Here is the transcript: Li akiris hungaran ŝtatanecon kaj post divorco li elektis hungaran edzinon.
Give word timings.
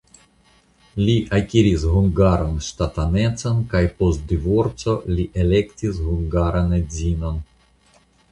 Li 1.07 1.13
akiris 1.39 1.83
hungaran 1.97 2.55
ŝtatanecon 2.67 3.61
kaj 3.75 3.83
post 4.01 4.25
divorco 4.33 4.97
li 5.17 5.27
elektis 5.45 6.01
hungaran 6.09 6.73
edzinon. 6.81 7.37